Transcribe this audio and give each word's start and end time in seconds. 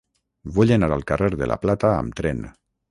Vull 0.55 0.73
anar 0.77 0.91
al 0.97 1.05
carrer 1.13 1.31
de 1.43 1.51
la 1.53 1.59
Plata 1.67 1.95
amb 2.03 2.21
tren. 2.23 2.47